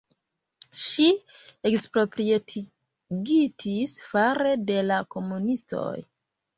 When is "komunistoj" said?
5.17-5.91